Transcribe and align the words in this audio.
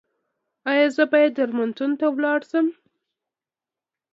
ایا 0.71 0.87
زه 0.95 1.03
باید 1.11 1.31
درملتون 1.37 1.91
ته 1.99 2.05
لاړ 2.23 2.39
شم؟ 2.49 2.67